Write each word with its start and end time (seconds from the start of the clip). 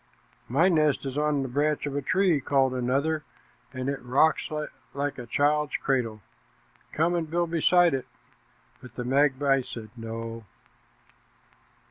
"My 0.49 0.67
nest 0.67 1.05
is 1.05 1.15
on 1.15 1.43
the 1.43 1.47
branch 1.47 1.85
of 1.85 1.95
a 1.95 2.01
tree," 2.01 2.41
called 2.41 2.73
another, 2.73 3.23
"and 3.71 3.87
it 3.87 4.01
rocks 4.01 4.49
like 4.95 5.19
a 5.19 5.27
child's 5.27 5.77
cradle. 5.77 6.21
Come 6.91 7.13
and 7.13 7.29
build 7.29 7.51
beside 7.51 7.93
it," 7.93 8.07
but 8.81 8.95
the 8.95 9.05
magpie 9.05 9.61
said 9.61 9.91
"No." 9.95 10.45